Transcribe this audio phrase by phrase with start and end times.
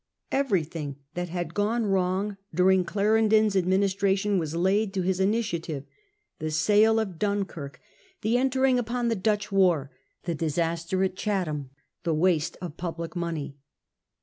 [0.31, 5.83] Everything that had gone wrong during Clarendon's administration was laid to his initiative—
[6.39, 7.79] the sale of Dunkirk,
[8.21, 9.91] the entering upon the Dutch war,
[10.23, 11.69] the disaster at Chatham,
[12.01, 13.57] the waste of public money.